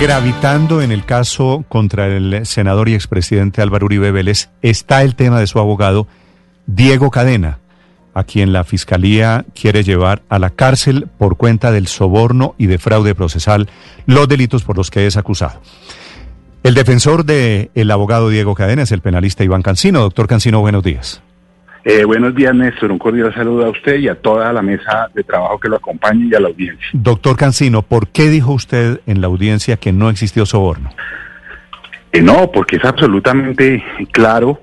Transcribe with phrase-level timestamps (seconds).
[0.00, 5.40] Gravitando en el caso contra el senador y expresidente Álvaro Uribe Vélez está el tema
[5.40, 6.06] de su abogado
[6.66, 7.60] Diego Cadena,
[8.12, 12.78] a quien la Fiscalía quiere llevar a la cárcel por cuenta del soborno y de
[12.78, 13.70] fraude procesal,
[14.04, 15.62] los delitos por los que es acusado.
[16.62, 20.00] El defensor del el abogado Diego Cadena es el penalista Iván Cancino.
[20.00, 21.22] Doctor Cancino, buenos días.
[21.88, 22.90] Eh, buenos días, Néstor.
[22.90, 26.24] Un cordial saludo a usted y a toda la mesa de trabajo que lo acompaña
[26.24, 26.84] y a la audiencia.
[26.92, 30.90] Doctor Cancino, ¿por qué dijo usted en la audiencia que no existió soborno?
[32.10, 34.60] Eh, no, porque es absolutamente claro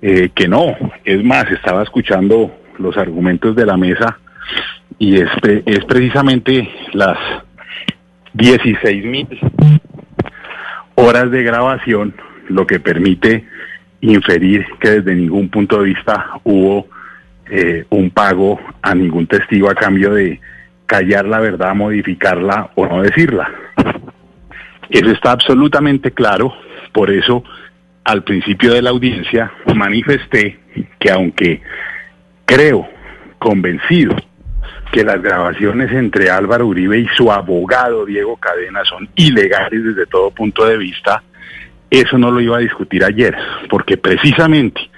[0.00, 0.74] eh, que no.
[1.04, 4.18] Es más, estaba escuchando los argumentos de la mesa
[4.98, 5.28] y es,
[5.66, 7.18] es precisamente las
[8.32, 9.28] 16 mil
[10.94, 12.14] horas de grabación
[12.48, 13.46] lo que permite
[14.12, 16.86] inferir que desde ningún punto de vista hubo
[17.50, 20.40] eh, un pago a ningún testigo a cambio de
[20.86, 23.50] callar la verdad, modificarla o no decirla.
[24.90, 26.54] Eso está absolutamente claro,
[26.92, 27.42] por eso
[28.04, 30.60] al principio de la audiencia manifesté
[30.98, 31.62] que aunque
[32.44, 32.86] creo
[33.38, 34.14] convencido
[34.92, 40.30] que las grabaciones entre Álvaro Uribe y su abogado Diego Cadena son ilegales desde todo
[40.30, 41.22] punto de vista,
[41.90, 43.36] eso no lo iba a discutir ayer,
[43.68, 44.90] porque precisamente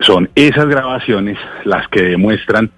[0.00, 2.70] son esas grabaciones las que demuestran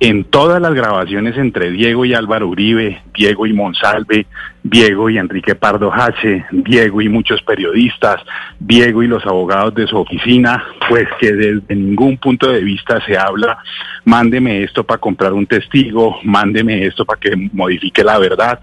[0.00, 4.26] en todas las grabaciones entre Diego y Álvaro Uribe, Diego y Monsalve,
[4.62, 8.16] Diego y Enrique Pardo Hache, Diego y muchos periodistas,
[8.58, 13.18] Diego y los abogados de su oficina, pues que desde ningún punto de vista se
[13.18, 13.58] habla,
[14.06, 18.58] mándeme esto para comprar un testigo, mándeme esto para que modifique la verdad.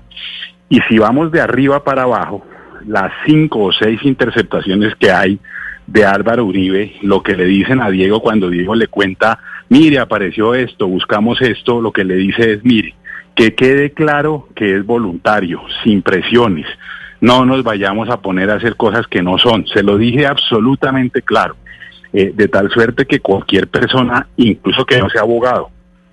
[0.69, 2.43] Y si vamos de arriba para abajo,
[2.85, 5.39] las cinco o seis interceptaciones que hay
[5.87, 9.39] de Álvaro Uribe, lo que le dicen a Diego cuando Diego le cuenta,
[9.69, 12.93] mire, apareció esto, buscamos esto, lo que le dice es, mire,
[13.35, 16.65] que quede claro que es voluntario, sin presiones,
[17.21, 21.21] no nos vayamos a poner a hacer cosas que no son, se lo dije absolutamente
[21.21, 21.55] claro,
[22.13, 25.69] eh, de tal suerte que cualquier persona, incluso que no sea abogado,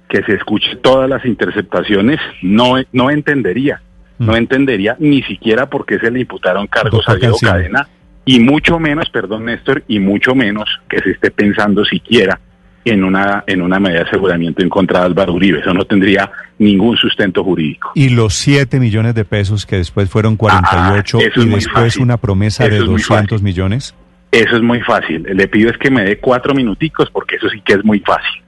[0.09, 3.81] que se escuche todas las interceptaciones, no, no entendería
[4.19, 4.37] no mm.
[4.37, 7.89] entendería ni siquiera por qué se le imputaron cargos a Diego Cadena
[8.25, 12.41] y mucho menos, perdón Néstor, y mucho menos que se esté pensando siquiera
[12.85, 15.61] en una en una medida de aseguramiento en contra de Álvaro Uribe.
[15.61, 17.93] Eso no tendría ningún sustento jurídico.
[17.95, 22.69] Y los 7 millones de pesos que después fueron 48 ah, y después una promesa
[22.69, 23.95] de 200 millones.
[24.31, 25.23] Eso es muy fácil.
[25.23, 28.43] Le pido es que me dé cuatro minuticos porque eso sí que es muy fácil.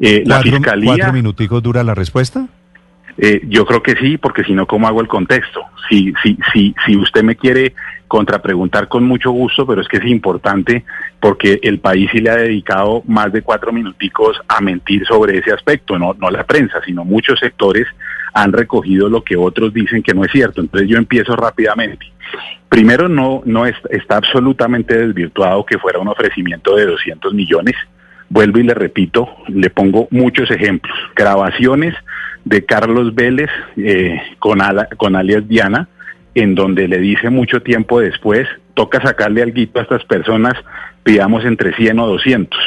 [0.00, 0.94] Eh, la fiscalía.
[0.96, 2.46] ¿Cuatro minuticos dura la respuesta?
[3.20, 5.60] Eh, yo creo que sí, porque si no, ¿cómo hago el contexto?
[5.88, 7.74] Si, si, si, si usted me quiere
[8.06, 10.84] contrapreguntar con mucho gusto, pero es que es importante
[11.18, 15.52] porque el país sí le ha dedicado más de cuatro minuticos a mentir sobre ese
[15.52, 17.86] aspecto, no, no la prensa, sino muchos sectores
[18.34, 20.60] han recogido lo que otros dicen que no es cierto.
[20.60, 22.06] Entonces yo empiezo rápidamente.
[22.68, 27.74] Primero, no, no está absolutamente desvirtuado que fuera un ofrecimiento de 200 millones.
[28.30, 30.96] Vuelvo y le repito, le pongo muchos ejemplos.
[31.16, 31.94] Grabaciones
[32.44, 34.60] de Carlos Vélez eh, con,
[34.96, 35.88] con alias Diana,
[36.34, 40.54] en donde le dice mucho tiempo después, toca sacarle algo a estas personas,
[41.02, 42.58] pidamos entre 100 o 200.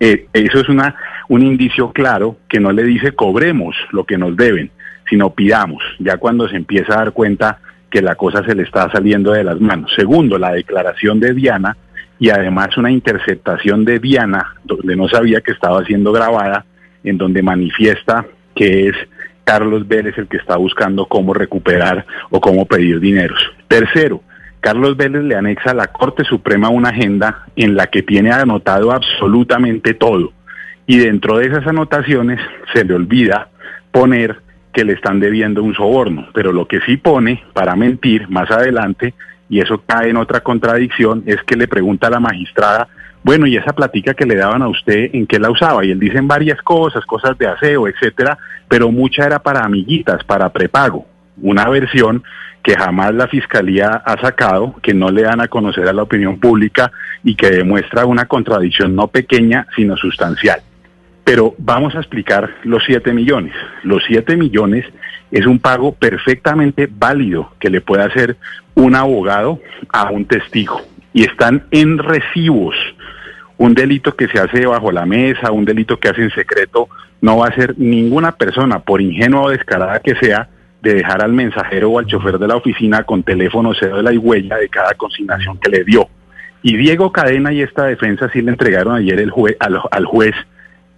[0.00, 0.96] Eh, eso es una,
[1.28, 4.70] un indicio claro que no le dice cobremos lo que nos deben,
[5.08, 7.58] sino pidamos, ya cuando se empieza a dar cuenta
[7.90, 9.92] que la cosa se le está saliendo de las manos.
[9.94, 11.76] Segundo, la declaración de Diana
[12.22, 16.64] y además una interceptación de Diana, donde no sabía que estaba siendo grabada,
[17.02, 18.24] en donde manifiesta
[18.54, 18.94] que es
[19.42, 23.40] Carlos Vélez el que está buscando cómo recuperar o cómo pedir dineros.
[23.66, 24.22] Tercero,
[24.60, 28.92] Carlos Vélez le anexa a la Corte Suprema una agenda en la que tiene anotado
[28.92, 30.32] absolutamente todo.
[30.86, 32.38] Y dentro de esas anotaciones
[32.72, 33.48] se le olvida
[33.90, 34.36] poner
[34.72, 36.28] que le están debiendo un soborno.
[36.32, 39.12] Pero lo que sí pone para mentir más adelante,
[39.52, 42.88] y eso cae en otra contradicción, es que le pregunta a la magistrada
[43.24, 45.84] bueno, y esa platica que le daban a usted, ¿en qué la usaba?
[45.84, 48.36] Y él dice en varias cosas, cosas de aseo, etcétera,
[48.66, 51.06] pero mucha era para amiguitas, para prepago.
[51.40, 52.24] Una versión
[52.64, 56.40] que jamás la fiscalía ha sacado, que no le dan a conocer a la opinión
[56.40, 56.90] pública
[57.22, 60.60] y que demuestra una contradicción no pequeña, sino sustancial.
[61.24, 63.54] Pero vamos a explicar los 7 millones.
[63.84, 64.84] Los 7 millones
[65.30, 68.36] es un pago perfectamente válido que le puede hacer
[68.74, 69.60] un abogado
[69.90, 70.80] a un testigo
[71.12, 72.74] y están en recibos
[73.58, 76.88] un delito que se hace bajo la mesa, un delito que hace en secreto,
[77.20, 80.48] no va a ser ninguna persona, por ingenua o descarada que sea,
[80.80, 84.56] de dejar al mensajero o al chofer de la oficina con teléfono, cédula y huella
[84.56, 86.08] de cada consignación que le dio.
[86.64, 90.34] Y Diego Cadena y esta defensa sí le entregaron ayer el al, al, juez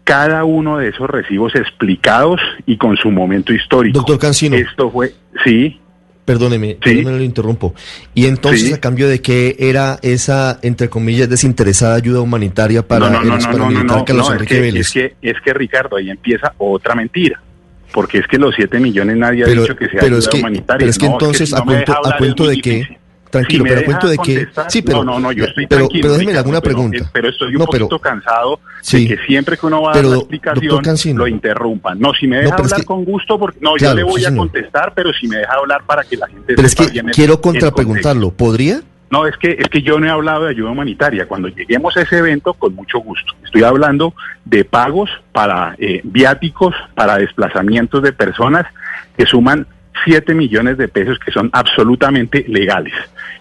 [0.04, 3.98] cada uno de esos recibos explicados y con su momento histórico.
[3.98, 4.56] Doctor Cancino.
[4.56, 5.14] Esto fue,
[5.44, 5.80] sí.
[6.24, 6.96] Perdóneme, Sí.
[6.96, 7.74] perdóneme, lo interrumpo.
[8.14, 8.72] Y entonces, Sí.
[8.72, 13.28] ¿a cambio de qué era esa, entre comillas, desinteresada ayuda humanitaria para no, no, el
[13.28, 14.86] no, ex no, no, no, Carlos no, es que, Vélez?
[14.86, 17.40] es que, es que Ricardo, ahí empieza otra mentira.
[17.92, 20.38] Porque es que los 7 millones nadie ha dicho que sea pero ayuda es que-
[20.38, 20.78] humanitaria.
[20.78, 22.16] pero es que entonces, ¿a cuento- a
[22.48, 22.98] de qué?
[23.34, 25.66] Tranquilo, Si pero ¿a deja cuento de contestar- Sí, pero- No, no, no, yo estoy
[25.66, 26.02] pero- tranquilo.
[26.02, 27.10] pero déjeme alguna pregunta.
[27.12, 29.06] Pero, estoy un No, pero- poquito cansado Sí.
[29.08, 31.18] de que siempre que uno va a dar la explicación Cancino.
[31.18, 31.98] lo interrumpan.
[31.98, 34.20] No, si me deja es hablar que- con gusto, porque no, Claro, yo le voy
[34.20, 36.86] sí, a contestar, pero si me deja hablar para que la gente Pero es que
[36.88, 38.30] bien quiero contrapreguntarlo.
[38.30, 38.80] ¿Podría?
[39.10, 41.26] No, es que, es que yo no he hablado de ayuda humanitaria.
[41.28, 43.32] Cuando lleguemos a ese evento, con mucho gusto.
[43.44, 44.12] Estoy hablando
[44.44, 48.66] de pagos para eh, viáticos, para desplazamientos de personas
[49.16, 49.66] que suman
[50.04, 52.94] 7 millones de pesos que son absolutamente legales.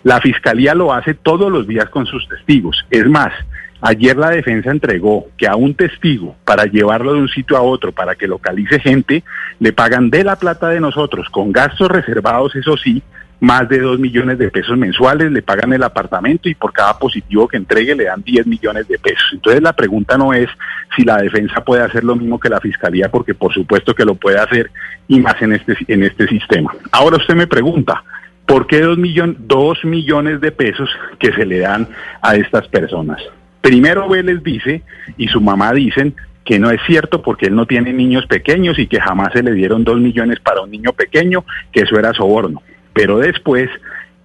[0.03, 2.85] La Fiscalía lo hace todos los días con sus testigos.
[2.89, 3.33] Es más,
[3.81, 7.91] ayer la defensa entregó que a un testigo, para llevarlo de un sitio a otro,
[7.91, 9.23] para que localice gente,
[9.59, 13.01] le pagan de la plata de nosotros, con gastos reservados, eso sí,
[13.39, 17.47] más de 2 millones de pesos mensuales, le pagan el apartamento y por cada positivo
[17.47, 19.29] que entregue le dan 10 millones de pesos.
[19.33, 20.49] Entonces la pregunta no es
[20.95, 24.15] si la defensa puede hacer lo mismo que la fiscalía, porque por supuesto que lo
[24.15, 24.71] puede hacer
[25.07, 26.73] y más en este, en este sistema.
[26.91, 28.03] Ahora usted me pregunta,
[28.45, 30.89] ¿por qué 2 millon, dos millones de pesos
[31.19, 31.87] que se le dan
[32.21, 33.21] a estas personas?
[33.61, 34.83] Primero Vélez dice
[35.17, 36.15] y su mamá dicen
[36.45, 39.53] que no es cierto porque él no tiene niños pequeños y que jamás se le
[39.53, 42.61] dieron dos millones para un niño pequeño, que eso era soborno.
[42.93, 43.69] Pero después,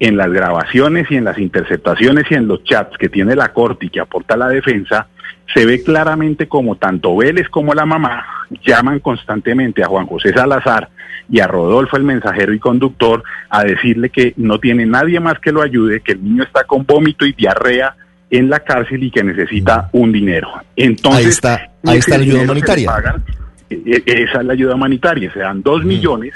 [0.01, 3.87] en las grabaciones y en las interceptaciones y en los chats que tiene la corte
[3.87, 5.09] y que aporta la defensa,
[5.55, 8.25] se ve claramente como tanto Vélez como la mamá
[8.65, 10.89] llaman constantemente a Juan José Salazar
[11.31, 15.53] y a Rodolfo el mensajero y conductor a decirle que no tiene nadie más que
[15.53, 17.95] lo ayude, que el niño está con vómito y diarrea
[18.31, 20.49] en la cárcel y que necesita un dinero.
[20.77, 21.55] Entonces, Ahí está-
[21.85, 22.87] ahí ese está la ayuda humanitaria.
[22.91, 23.25] pagan,
[23.71, 26.35] e- e- esa es la ayuda humanitaria, se dan dos millones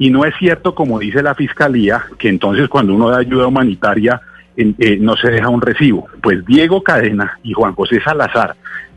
[0.00, 4.18] y no es cierto, como dice la fiscalía, que entonces cuando uno da ayuda humanitaria
[4.56, 6.08] eh, no se deja un recibo.
[6.22, 8.56] Pues Diego Cadena y Juan José Salazar,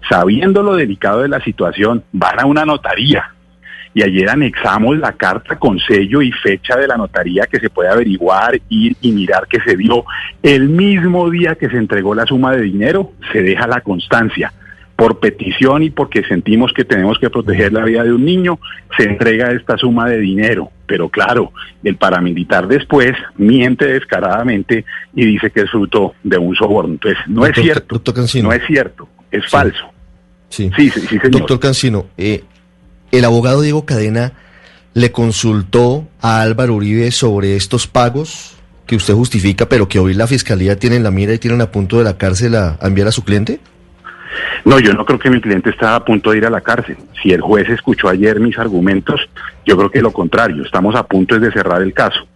[0.09, 3.33] sabiendo lo delicado de la situación, van a una notaría
[3.93, 7.89] y ayer anexamos la carta con sello y fecha de la notaría que se puede
[7.89, 10.05] averiguar, ir y mirar que se dio
[10.41, 14.53] el mismo día que se entregó la suma de dinero, se deja la constancia.
[14.95, 18.59] Por petición y porque sentimos que tenemos que proteger la vida de un niño,
[18.95, 20.69] se entrega esta suma de dinero.
[20.85, 21.51] Pero claro,
[21.83, 24.85] el paramilitar después miente descaradamente
[25.15, 26.93] y dice que es fruto de un soborno.
[26.93, 27.95] Entonces, no es cierto.
[27.95, 28.49] doctor Cancino.
[28.49, 29.49] No es cierto, es Sí.
[29.49, 29.85] falso.
[30.49, 30.69] Sí.
[30.75, 31.31] Sí, sí, sí, señor.
[31.31, 32.43] Doctor Cancino, eh,
[33.11, 34.33] el abogado Diego Cadena
[34.93, 38.55] le consultó a Álvaro Uribe sobre estos pagos
[38.85, 41.71] que usted justifica, pero que hoy la fiscalía tiene en la mira y tienen a
[41.71, 43.59] punto de la cárcel a, a enviar a su cliente.
[44.65, 46.97] No, yo no creo que mi cliente está a punto de ir a la cárcel.
[47.21, 49.29] Si el juez escuchó ayer mis argumentos,
[49.65, 52.27] yo creo que lo contrario, estamos a punto de cerrar el caso.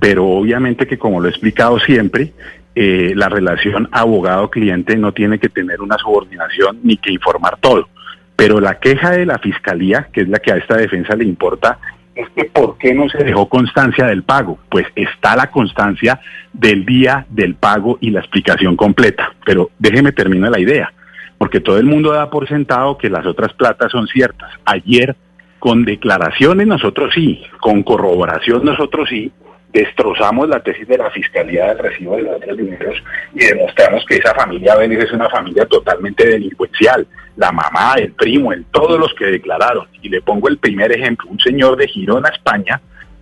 [0.00, 2.32] Pero obviamente que como lo he explicado siempre,
[2.74, 7.88] eh, la relación abogado-cliente no tiene que tener una subordinación ni que informar todo.
[8.36, 11.78] Pero la queja de la fiscalía, que es la que a esta defensa le importa,
[12.14, 14.58] es que ¿por qué no se dejó constancia del pago?
[14.68, 16.20] Pues está la constancia
[16.52, 19.32] del día del pago y la explicación completa.
[19.44, 20.92] Pero déjeme terminar la idea
[21.38, 24.50] porque todo el mundo da por sentado que las otras platas son ciertas.
[24.64, 25.16] Ayer,
[25.58, 29.32] con declaraciones nosotros sí, con corroboración nosotros sí,
[29.72, 32.96] destrozamos la tesis de la Fiscalía del recibo de los otros dineros
[33.34, 37.06] y demostramos que esa familia Vélez es una familia totalmente delincuencial.
[37.36, 39.86] La mamá, el primo, el, todos los que declararon.
[40.02, 42.80] Y le pongo el primer ejemplo, un señor de Girona, España,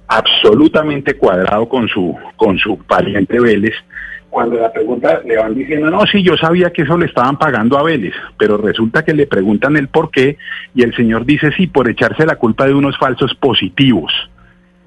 [0.09, 3.75] absolutamente cuadrado con su, con su pariente Vélez,
[4.31, 7.79] cuando la pregunta le van diciendo, no, sí, yo sabía que eso le estaban pagando
[7.79, 10.37] a Vélez, pero resulta que le preguntan el por qué
[10.75, 14.13] y el señor dice, sí, por echarse la culpa de unos falsos positivos.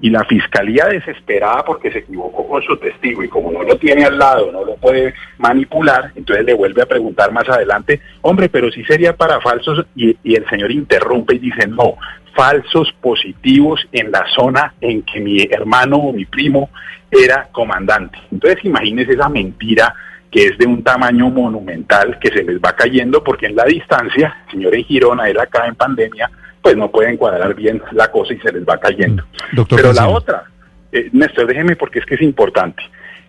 [0.02, 4.04] Y la fiscalía desesperada porque se equivocó con su testigo y como no lo tiene
[4.04, 8.70] al lado, no lo puede manipular, entonces le vuelve a preguntar más adelante, hombre, pero
[8.70, 11.96] sí sería para falsos y el señor interrumpe y dice, no,
[12.40, 16.70] falsos positivos en la zona en que mi hermano o mi primo
[17.10, 18.18] era comandante.
[18.32, 19.94] Entonces imagínese esa mentira
[20.30, 24.34] que es de un tamaño monumental que se les va cayendo porque en la distancia,
[24.50, 26.30] señor en Girona, él acá en pandemia,
[26.62, 29.22] pues no pueden cuadrar bien la cosa y se les va cayendo.
[29.52, 30.44] Doctor Pero la otra,
[30.92, 32.82] eh, Néstor, déjeme porque es que es importante.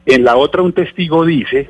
[0.05, 1.69] En la otra un testigo dice,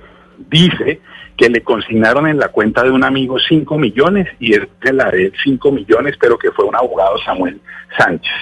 [0.49, 1.01] dice
[1.37, 5.09] que le consignaron en la cuenta de un amigo 5 millones y es de la
[5.09, 7.59] de él 5 millones, pero que fue un abogado Samuel
[7.97, 8.33] Sánchez.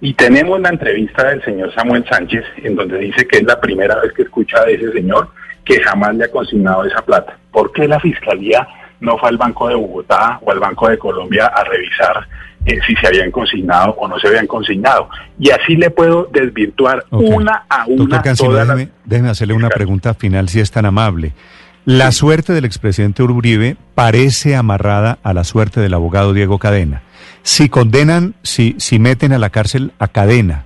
[0.00, 4.00] Y tenemos la entrevista del señor Samuel Sánchez, en donde dice que es la primera
[4.00, 5.28] vez que escucha de ese señor
[5.64, 7.38] que jamás le ha consignado esa plata.
[7.50, 8.66] ¿Por qué la fiscalía
[9.00, 12.28] no fue al Banco de Bogotá o al Banco de Colombia a revisar
[12.66, 15.08] eh, si se habían consignado o no se habían consignado.
[15.38, 18.22] Y así le puedo desvirtuar una a una.
[18.22, 21.32] Doctor déjeme, hacerle una pregunta final, si es tan amable.
[21.84, 27.02] La suerte del expresidente Uribe parece amarrada a la suerte del abogado Diego Cadena.
[27.42, 30.64] Si condenan, si, si meten a la cárcel a Cadena,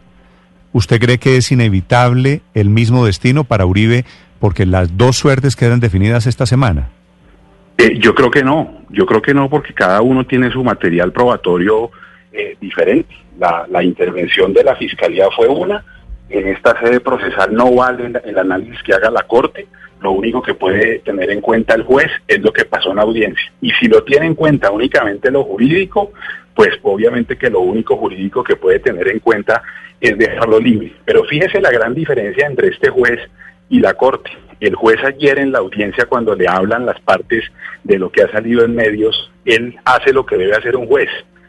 [0.73, 4.05] ¿usted cree que es inevitable el mismo destino para Uribe
[4.39, 6.91] porque las dos suertes quedan definidas esta semana?
[7.79, 11.13] Eh, yo creo que no, yo creo que no, porque cada uno tiene su material
[11.13, 11.91] probatorio
[12.33, 13.15] eh, diferente.
[13.39, 15.85] La, intervención de la fiscalía fue una,
[16.29, 19.69] en esta sede procesal no vale el, análisis que haga la Corte,
[20.01, 23.03] lo único que puede tener en cuenta el juez es lo que pasó en la
[23.03, 23.53] audiencia.
[23.61, 26.13] Y si lo tiene en cuenta únicamente lo jurídico,
[26.55, 29.63] pues obviamente que lo único jurídico que puede tener en cuenta
[30.01, 30.93] es dejarlo libre.
[31.05, 33.21] Pero fíjese la gran diferencia entre este juez
[33.69, 34.31] y la Corte.
[34.61, 37.45] El juez ayer en la audiencia, cuando le hablan las partes
[37.85, 41.09] de lo que ha salido en medios, él hace lo que debe hacer un juez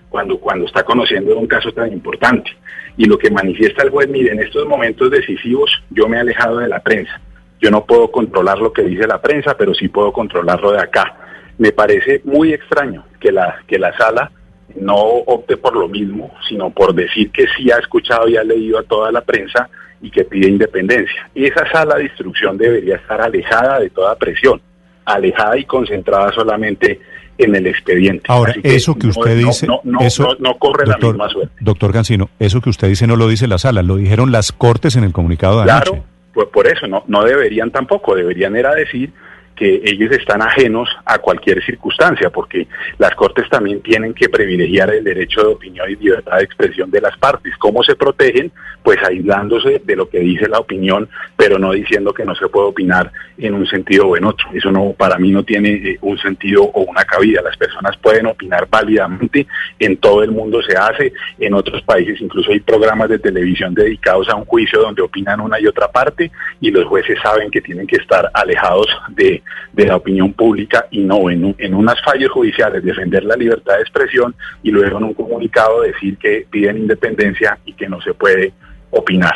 [0.09, 2.51] cuando, cuando está conociendo un caso tan importante.
[2.97, 6.57] Y lo que manifiesta el juez, mire, en estos momentos decisivos yo me he alejado
[6.57, 7.19] de la prensa.
[7.59, 11.17] Yo no puedo controlar lo que dice la prensa, pero sí puedo controlarlo de acá.
[11.57, 14.31] Me parece muy extraño que la, que la sala
[14.75, 18.77] no opte por lo mismo, sino por decir que sí ha escuchado y ha leído
[18.77, 19.69] a toda la prensa
[20.01, 21.29] y que pide independencia.
[21.33, 24.61] Y esa sala de instrucción debería estar alejada de toda presión,
[25.05, 26.99] alejada y concentrada solamente
[27.37, 28.25] en el expediente.
[28.27, 31.53] Ahora, eso que usted dice, no, eso, no, corre la misma suerte.
[31.61, 34.95] Doctor Cancino, eso que usted dice no lo dice la sala, lo dijeron las cortes
[34.95, 36.03] en el comunicado de Claro,
[36.33, 39.11] pues por eso no, no deberían tampoco, deberían era decir
[39.59, 42.65] que ellos están ajenos a cualquier circunstancia, porque
[42.97, 47.01] las Cortes también tienen que privilegiar el derecho de opinión y libertad de expresión de
[47.01, 47.57] las partes.
[47.57, 48.53] ¿Cómo se protegen?
[48.81, 52.67] Pues aislándose de lo que dice la opinión, pero no diciendo que no se puede
[52.67, 54.47] opinar en un sentido o en otro.
[54.53, 57.41] Eso no, para mí no tiene eh, un sentido o una cabida.
[57.41, 59.45] Las personas pueden opinar válidamente,
[59.77, 64.29] en todo el mundo se hace, en otros países incluso hay programas de televisión dedicados
[64.29, 67.87] a un juicio donde opinan una y otra parte y los jueces saben que tienen
[67.87, 72.83] que estar alejados de de la opinión pública y no en, en unas fallos judiciales
[72.83, 77.73] defender la libertad de expresión y luego en un comunicado decir que piden independencia y
[77.73, 78.53] que no se puede
[78.91, 79.35] opinar.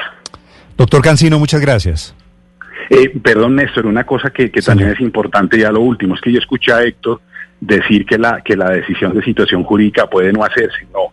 [0.77, 2.15] Doctor Cancino, muchas gracias.
[2.89, 6.39] Eh, perdón, Néstor, una cosa que, también es importante ya lo último, es que yo
[6.39, 7.21] escuché a Héctor
[7.59, 10.85] decir que la, que la decisión de situación jurídica puede no hacerse.
[10.91, 11.11] No,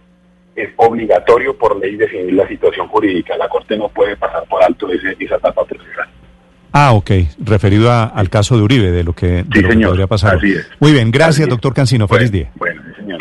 [0.57, 3.37] es obligatorio por ley definir la situación jurídica.
[3.37, 6.09] La Corte no puede pasar por alto ese, esa etapa procesal.
[6.73, 7.11] Ah, ok,
[7.45, 10.37] referido al caso de Uribe, de lo que, de podría pasar.
[10.37, 10.69] Así es.
[10.79, 12.07] Muy bien, gracias, doctor Cancino.
[12.07, 12.51] Feliz día.
[12.57, 13.21] Bueno, señor.